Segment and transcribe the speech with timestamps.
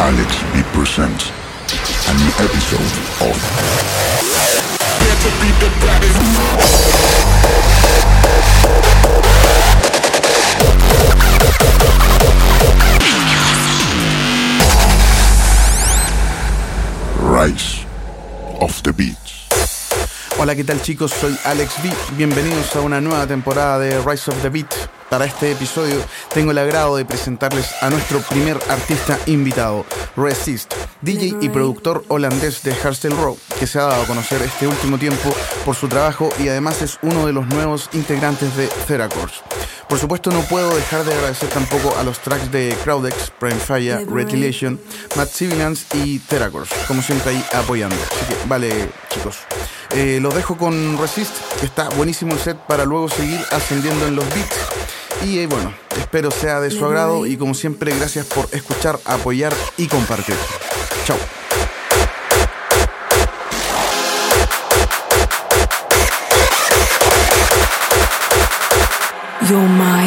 [0.00, 1.24] Alexx V presents
[2.08, 2.94] a new episode
[3.26, 3.36] of
[5.40, 6.20] be the baddest.
[17.20, 17.84] Rise
[18.60, 19.27] of the Beatz.
[20.40, 21.10] Hola, ¿qué tal chicos?
[21.10, 21.90] Soy Alex B.
[22.16, 24.72] Bienvenidos a una nueva temporada de Rise of the Beat.
[25.10, 25.96] Para este episodio
[26.32, 29.84] tengo el agrado de presentarles a nuestro primer artista invitado,
[30.16, 34.68] Resist, DJ y productor holandés de Hardstyle Row, que se ha dado a conocer este
[34.68, 39.40] último tiempo por su trabajo y además es uno de los nuevos integrantes de Theracourse.
[39.88, 44.06] Por supuesto no puedo dejar de agradecer tampoco a los tracks de Crowdex, Prime Fire,
[44.06, 44.78] Retaliation,
[45.16, 47.96] Matt Civilians y Theracourse, como siempre ahí apoyando.
[47.96, 49.38] Así que vale chicos.
[49.94, 54.16] Eh, los dejo con Resist, que está buenísimo el set para luego seguir ascendiendo en
[54.16, 54.56] los beats.
[55.24, 59.54] Y eh, bueno, espero sea de su agrado y como siempre gracias por escuchar, apoyar
[59.78, 60.36] y compartir.
[61.06, 61.16] Chao.
[69.48, 69.97] Your mind.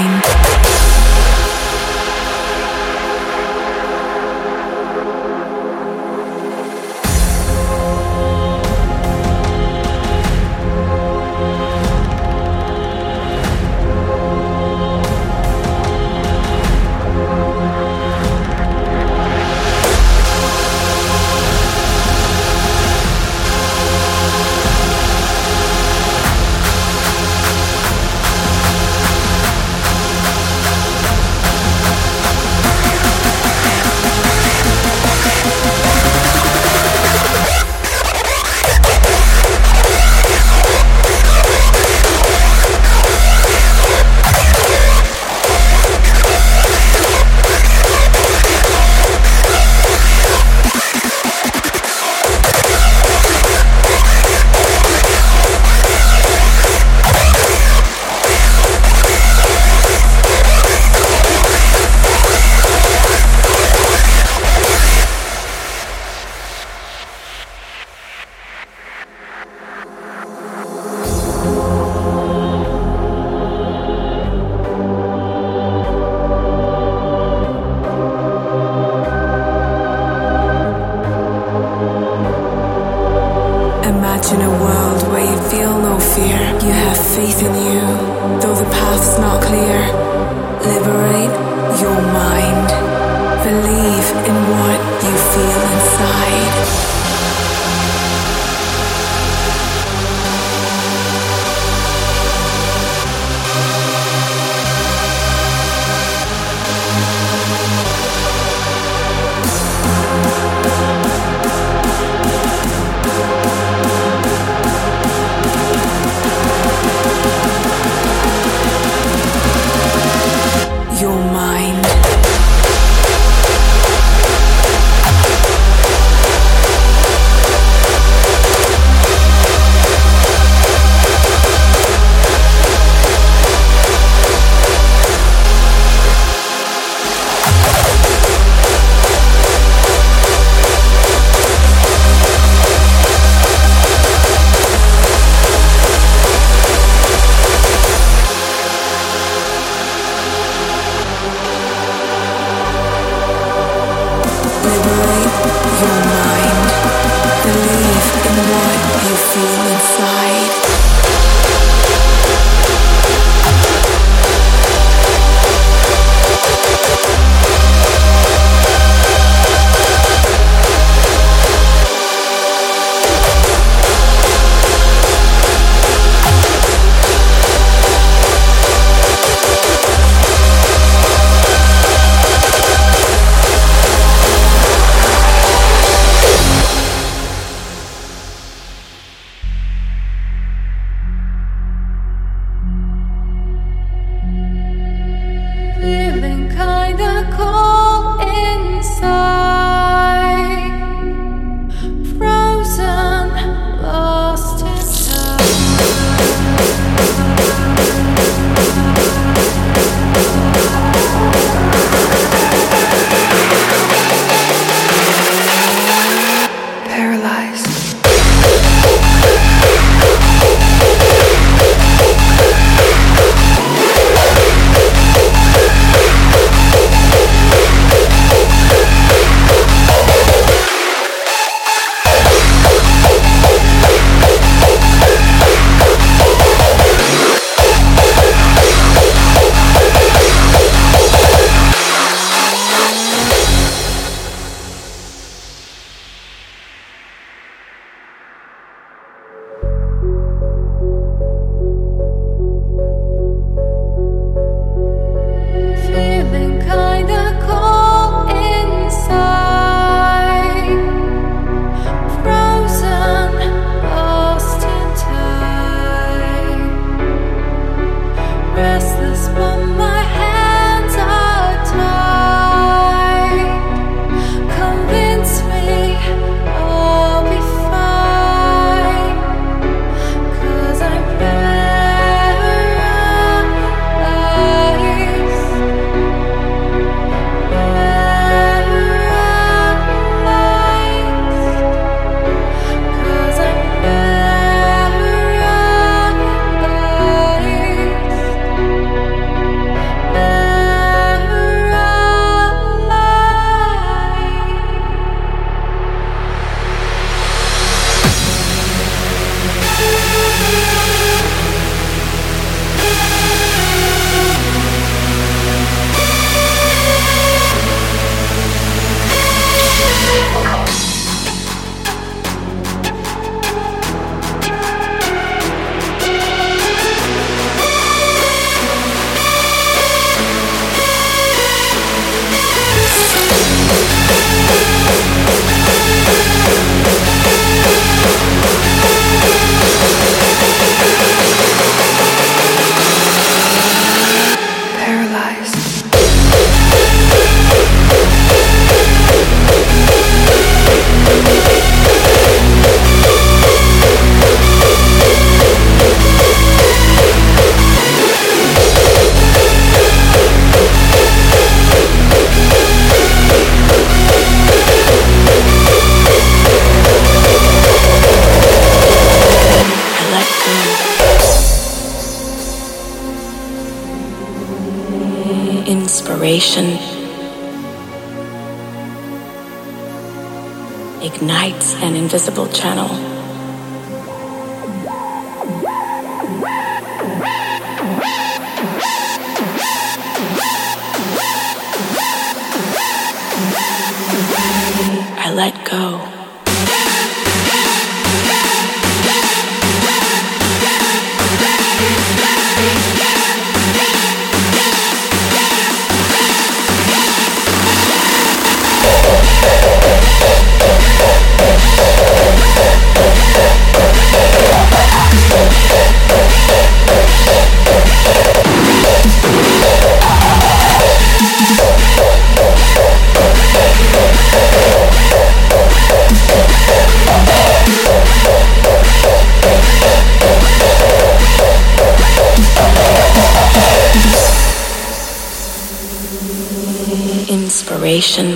[437.31, 438.31] Inspiration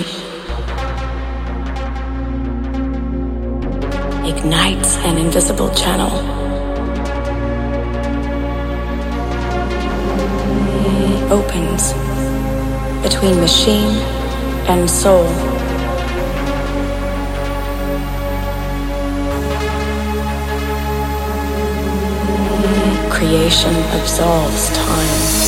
[4.24, 6.10] ignites an invisible channel.
[11.30, 11.92] Opens
[13.02, 13.98] between machine
[14.66, 15.26] and soul.
[23.10, 25.45] Creation absolves time.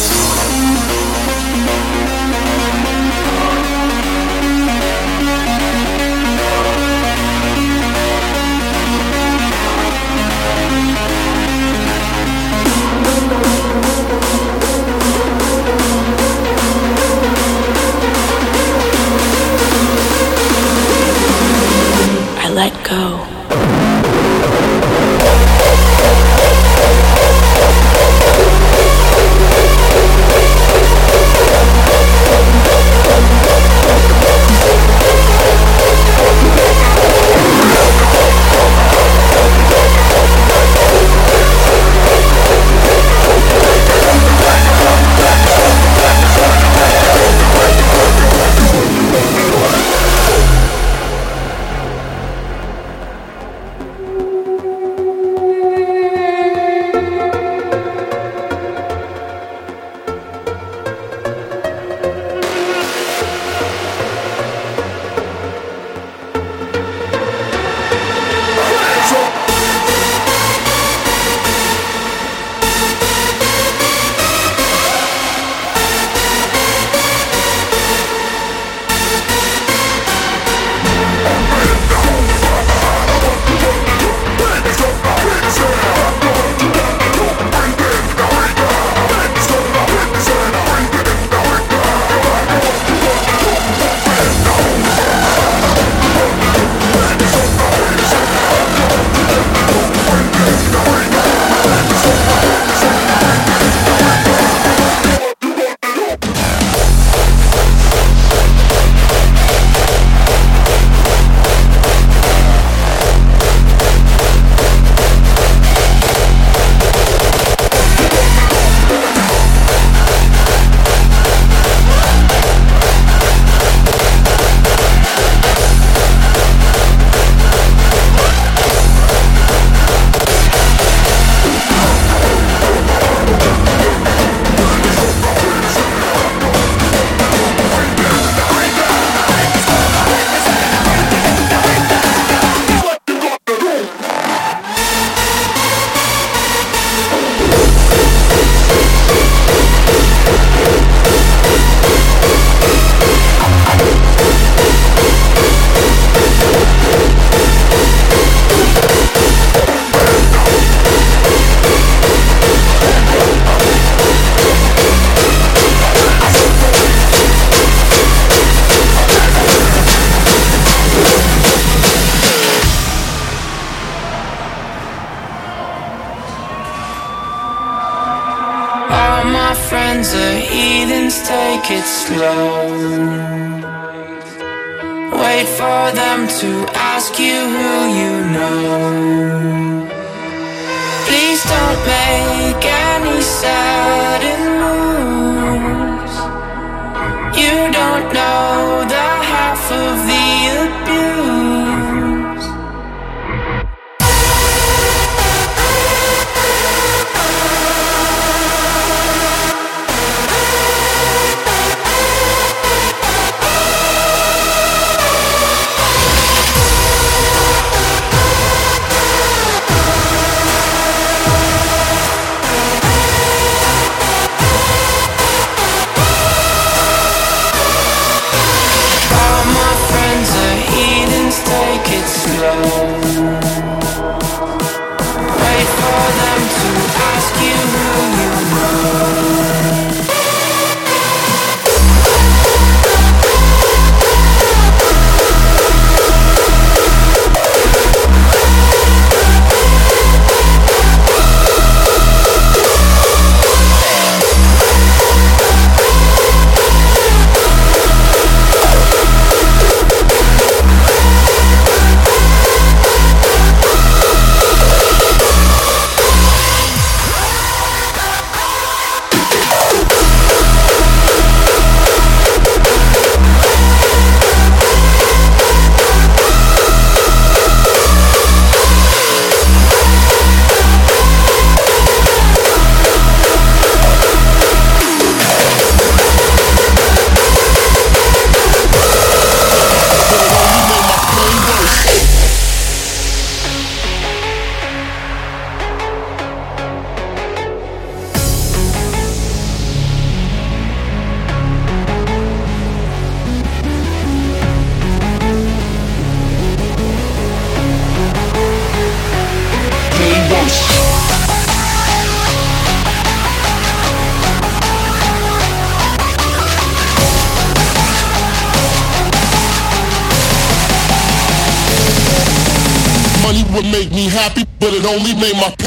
[325.19, 325.58] Made my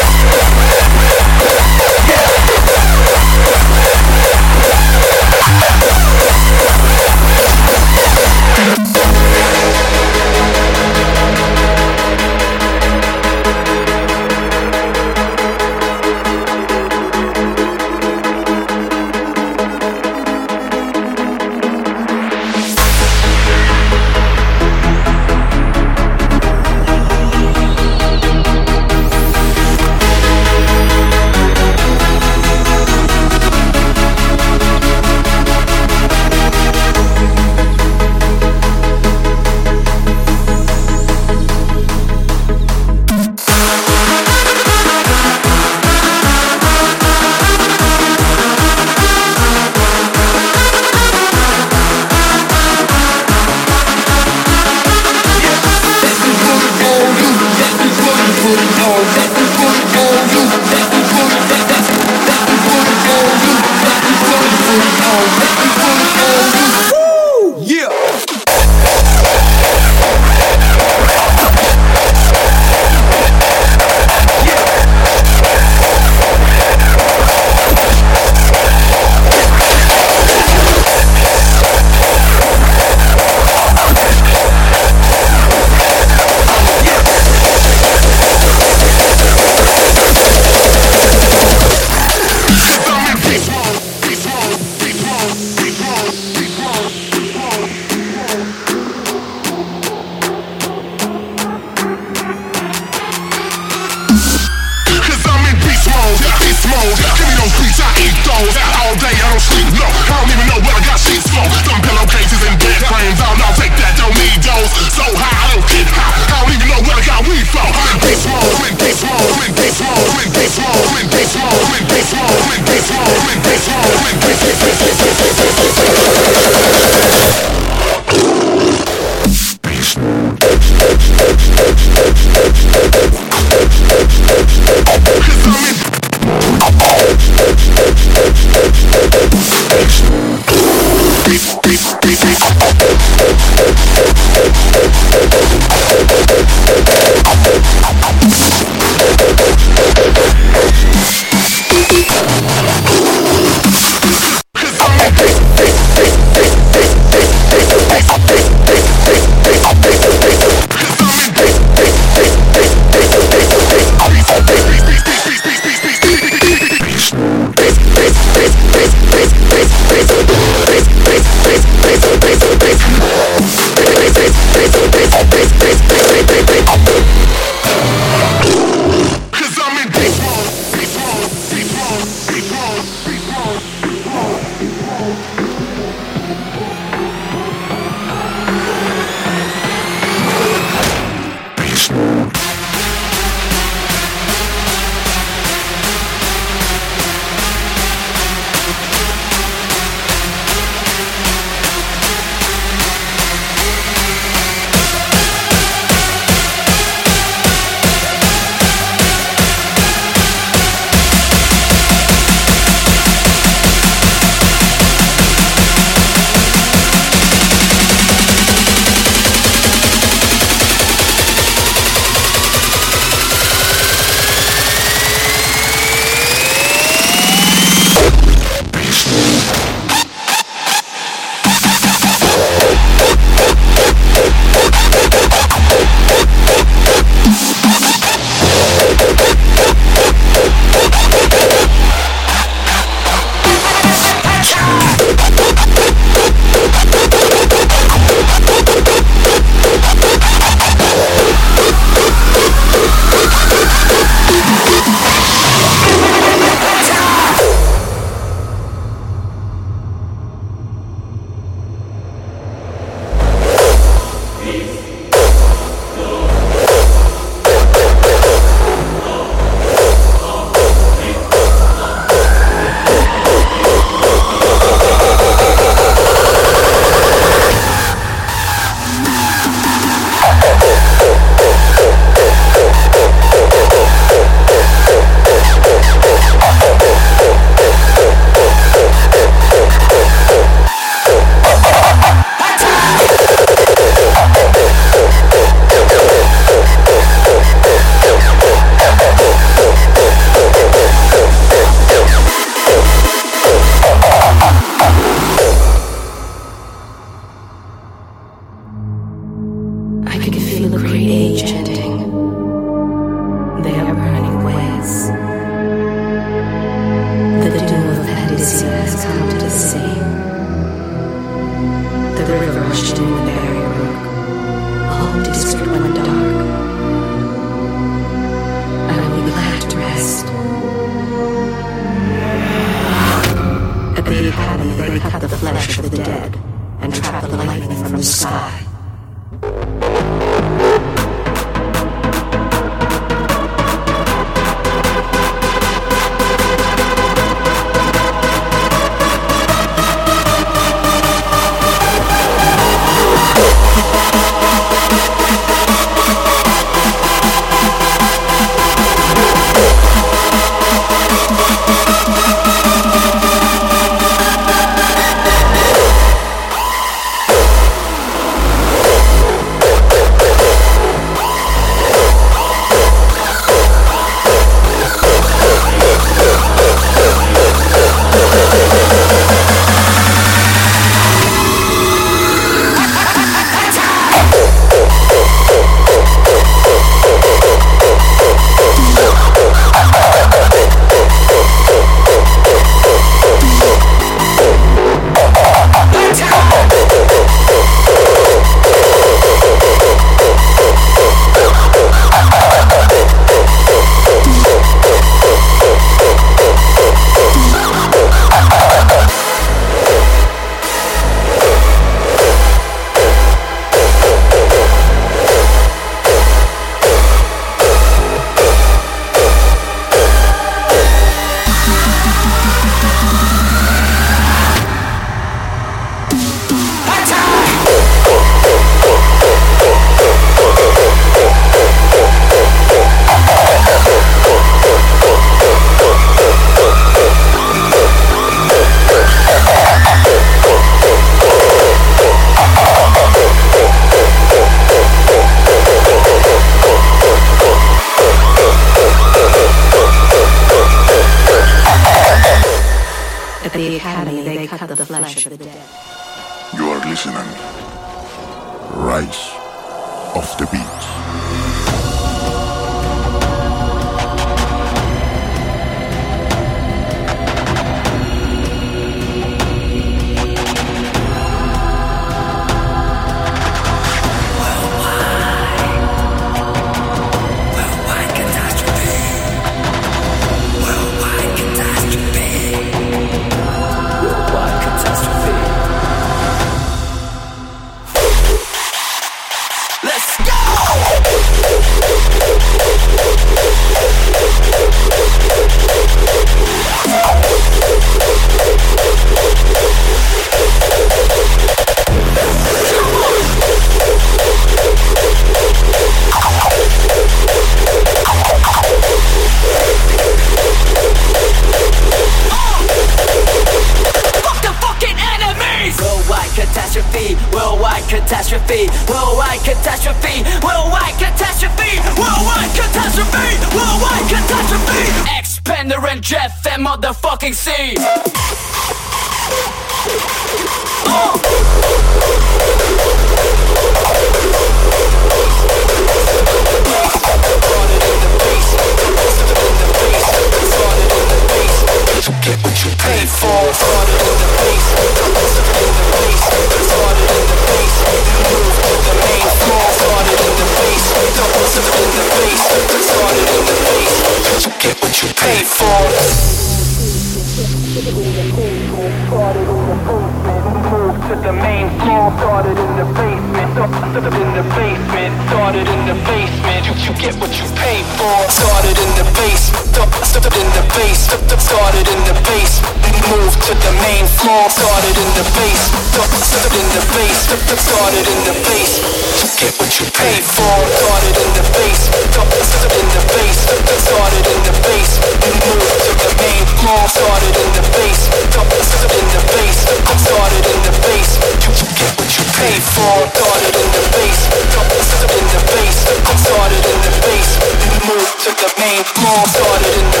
[599.12, 600.00] Started in the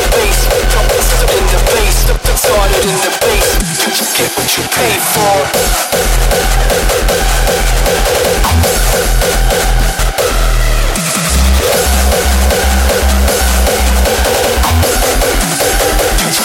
[1.36, 1.60] in the
[2.34, 3.12] started in the.
[3.68, 3.76] You
[4.16, 4.64] get what you
[5.12, 5.36] for.
[5.42, 5.68] You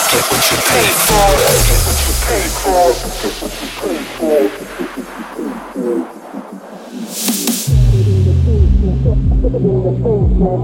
[0.03, 0.59] get what you
[1.07, 1.31] for.
[1.63, 2.11] Get what you
[3.31, 3.46] for.
[9.47, 10.59] Started in the basement,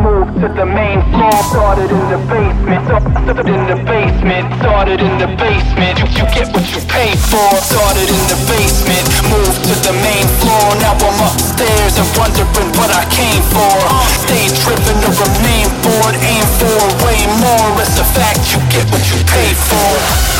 [0.00, 1.36] moved to the main floor.
[1.52, 6.00] Started in the basement, started in the basement, started in the basement.
[6.00, 7.52] You, you get what you pay for.
[7.68, 10.72] Started in the basement, moved to the main floor.
[10.80, 13.76] Now I'm upstairs and wondering what I came for.
[14.24, 17.76] Stage driven to remain bored, aim for way more.
[17.84, 20.31] It's a fact, you get what you pay for.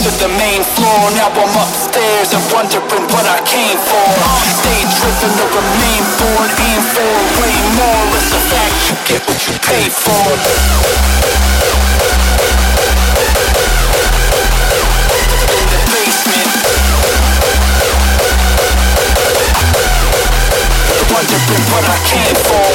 [0.00, 1.12] To the main floor.
[1.12, 4.08] Now I'm upstairs and wondering what I came for.
[4.48, 8.16] Stay driven to remain bored, aim for way more.
[8.16, 10.24] It's a fact, you get what you pay for.
[15.52, 16.52] In the basement.
[21.12, 22.69] Wondering what I came for.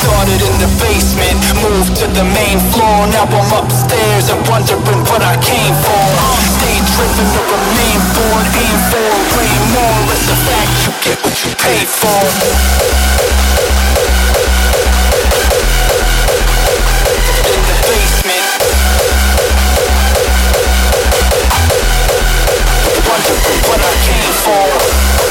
[0.00, 3.06] Started in the basement, moved to the main floor.
[3.12, 6.06] Now I'm upstairs and wondering what I came for.
[6.56, 10.00] Stay driven to remain born, aim for way more.
[10.12, 12.20] It's a fact, you get what you pay for.
[17.50, 18.60] In the basement.
[23.08, 25.29] Wondering what I came for.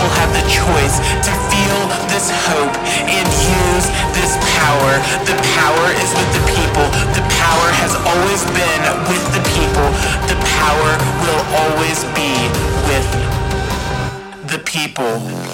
[0.00, 2.72] People have the choice to feel this hope
[3.04, 3.86] and use
[4.16, 4.96] this power.
[5.28, 6.88] The power is with the people.
[7.12, 8.82] The power has always been
[9.12, 9.88] with the people.
[10.24, 12.32] The power will always be
[12.88, 13.08] with
[14.48, 15.49] the people.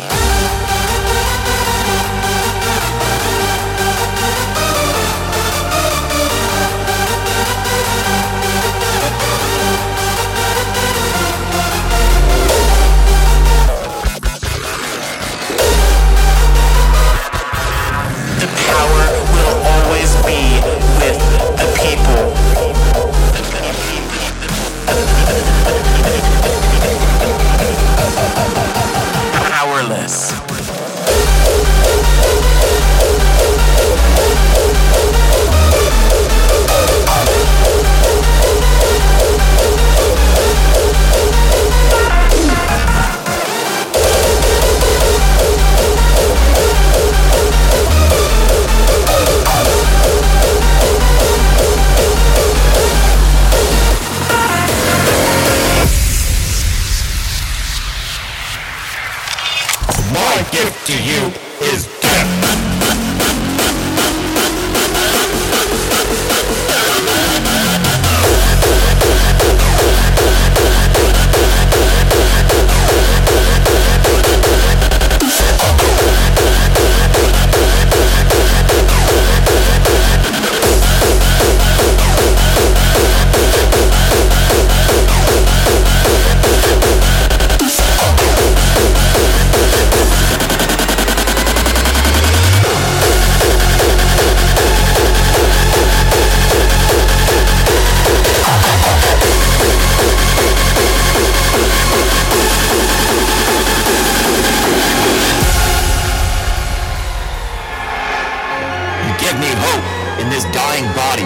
[110.36, 111.24] his dying body,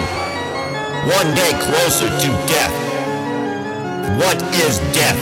[1.11, 2.71] one day closer to death.
[4.17, 5.19] What is death?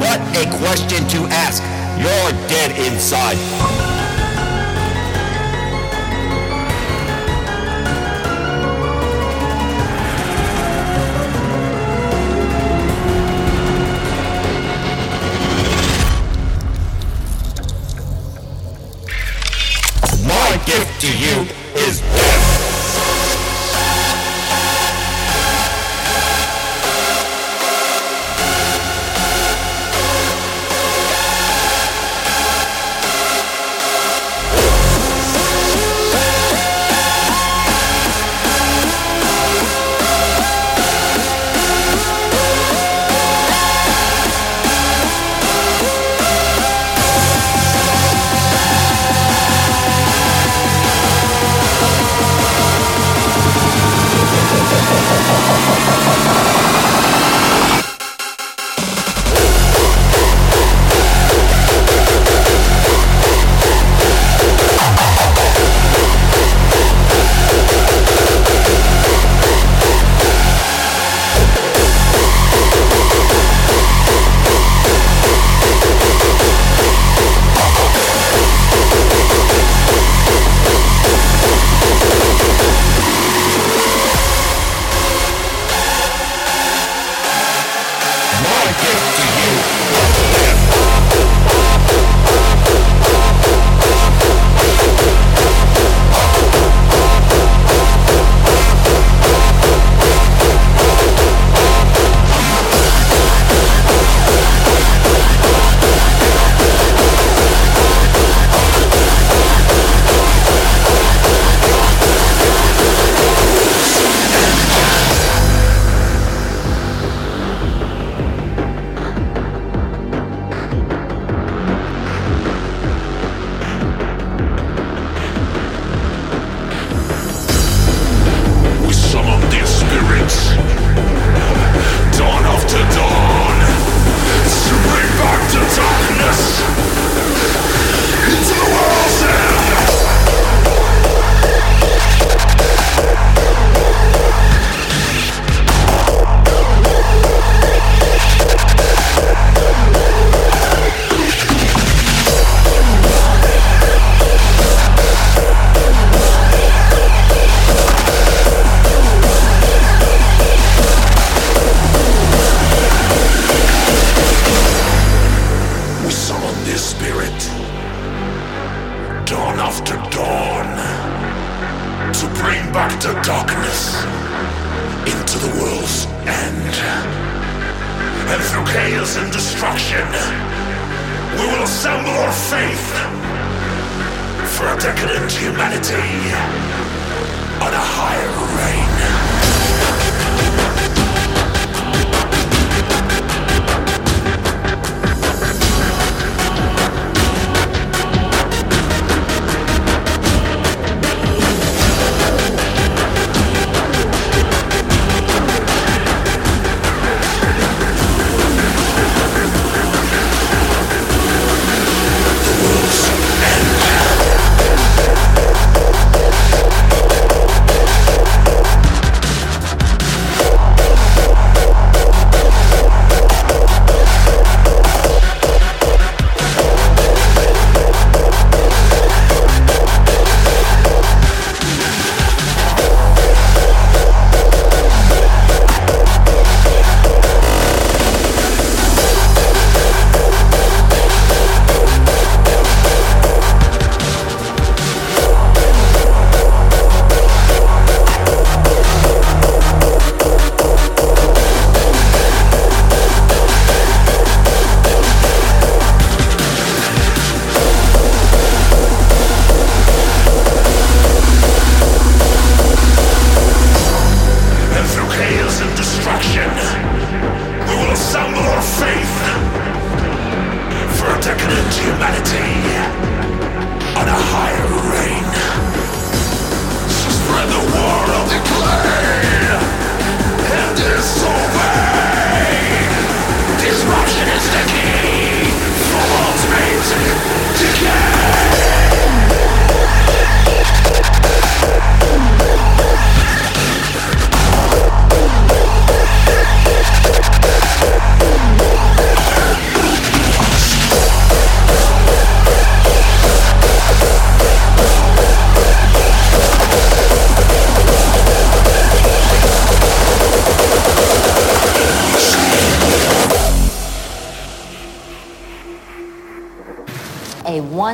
[0.00, 1.62] What a question to ask.
[2.02, 3.95] You're dead inside.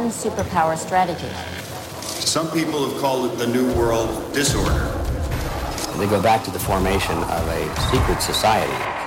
[0.03, 1.29] One superpower strategy.
[2.03, 4.89] Some people have called it the New World Disorder.
[5.97, 9.03] They go back to the formation of a secret society.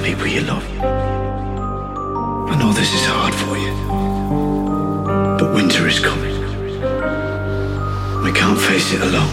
[0.00, 0.64] The people you love.
[0.80, 3.74] I know this is hard for you,
[5.38, 6.40] but winter is coming.
[8.24, 9.30] We can't face it alone.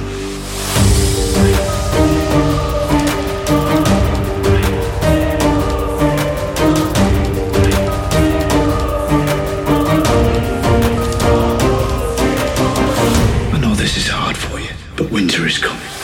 [13.53, 15.96] I know this is hard for you, but winter is coming.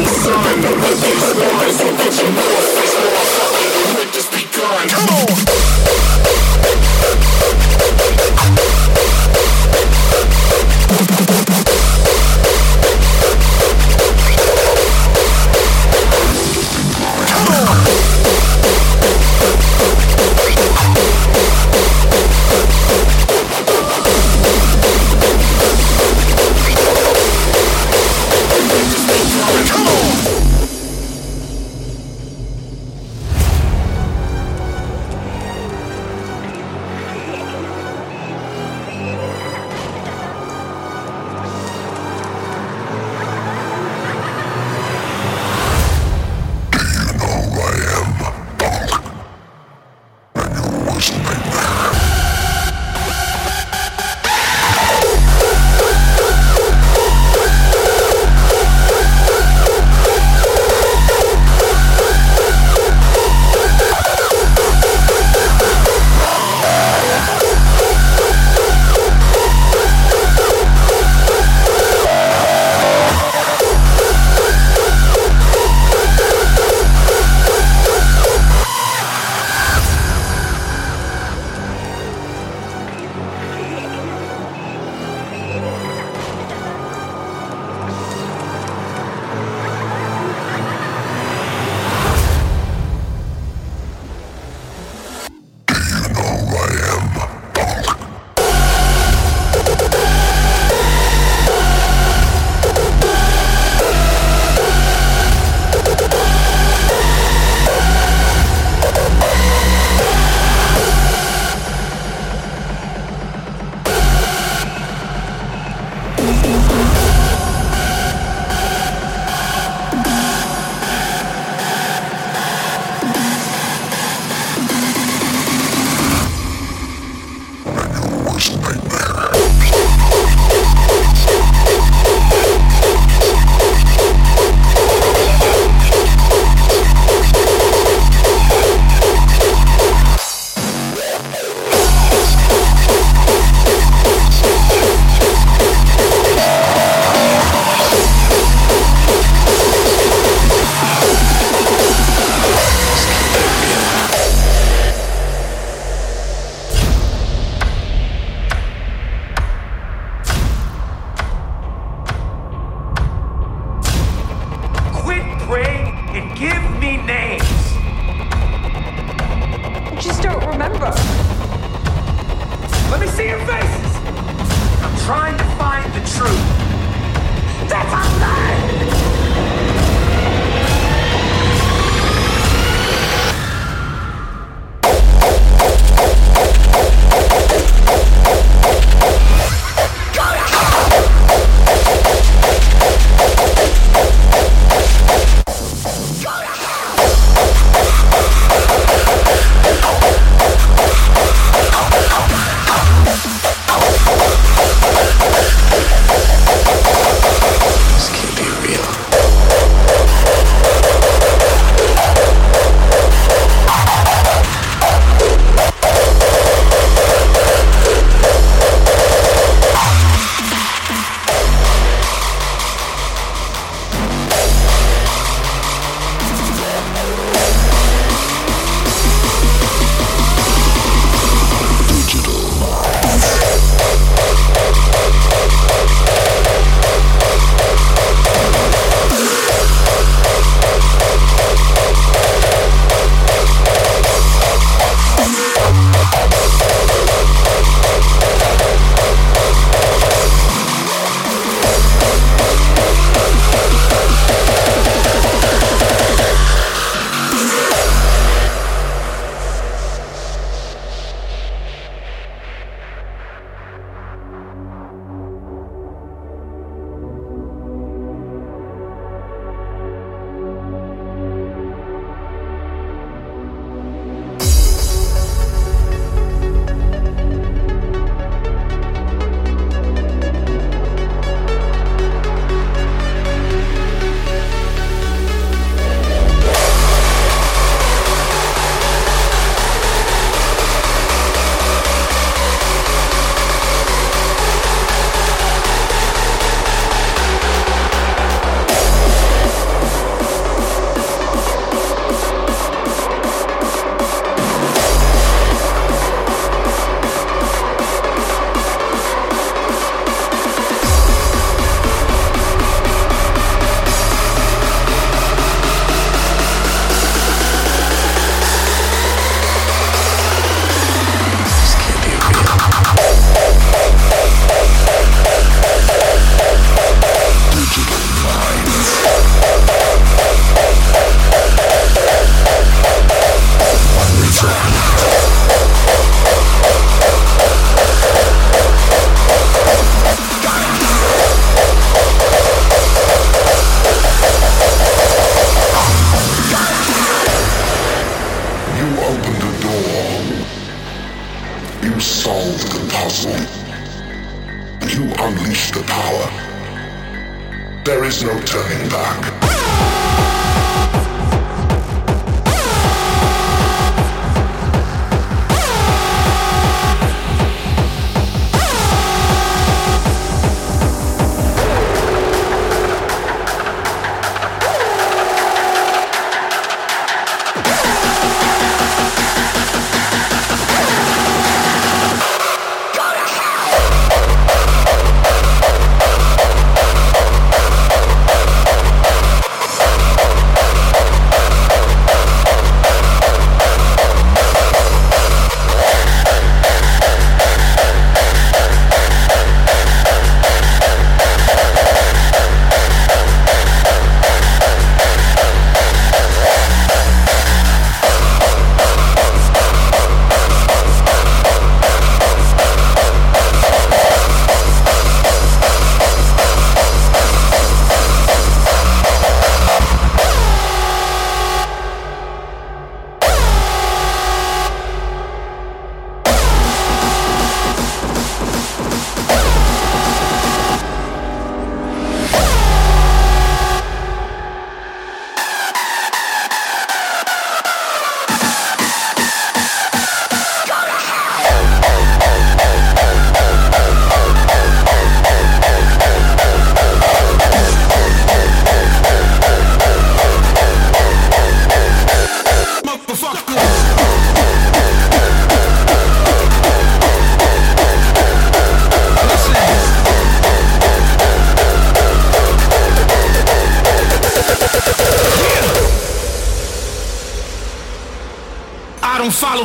[0.00, 0.68] sun, the
[1.00, 2.81] face wars, and vision wars.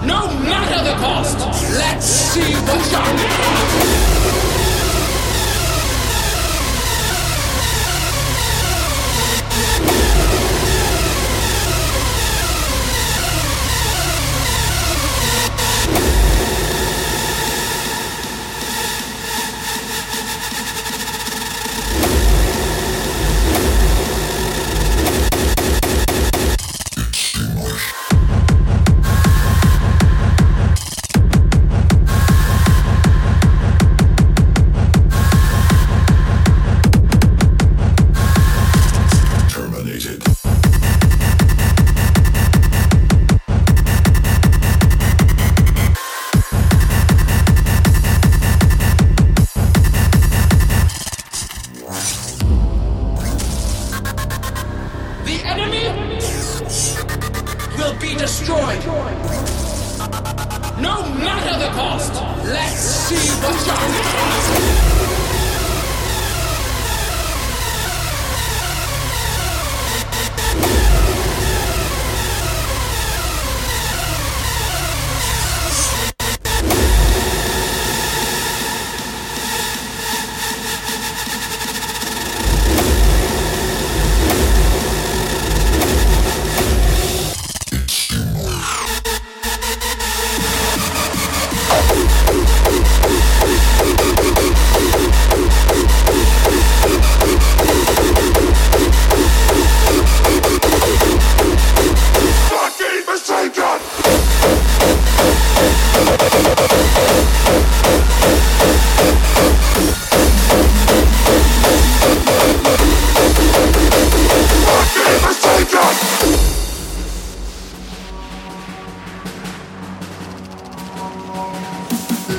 [0.05, 1.39] No matter the cost.
[1.73, 2.91] Let's see what
[4.43, 4.46] you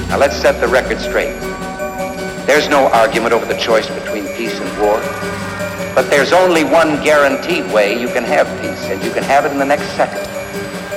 [0.09, 1.38] Now let's set the record straight.
[2.46, 5.01] There's no argument over the choice between peace and war.
[5.94, 9.53] But there's only one guaranteed way you can have peace, and you can have it
[9.53, 10.24] in the next second.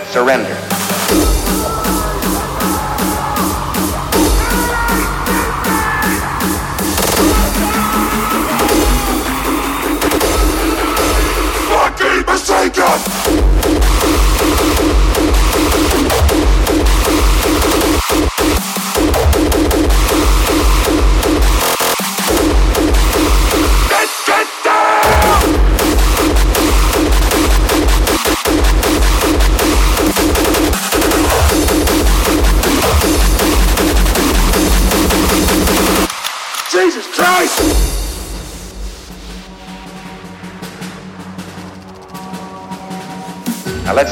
[0.08, 0.71] Surrender.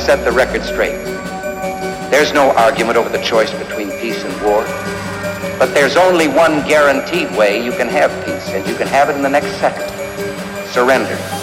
[0.09, 0.97] Set the record straight.
[2.09, 4.63] There's no argument over the choice between peace and war.
[5.59, 9.15] But there's only one guaranteed way you can have peace, and you can have it
[9.15, 9.87] in the next second.
[10.69, 11.38] Surrender.